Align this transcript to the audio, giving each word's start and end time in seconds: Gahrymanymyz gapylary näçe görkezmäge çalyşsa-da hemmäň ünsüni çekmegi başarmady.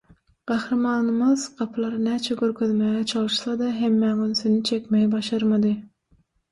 Gahrymanymyz 0.51 1.43
gapylary 1.59 1.99
näçe 2.07 2.39
görkezmäge 2.41 3.03
çalyşsa-da 3.13 3.69
hemmäň 3.85 4.27
ünsüni 4.29 4.63
çekmegi 4.73 5.13
başarmady. 5.17 5.81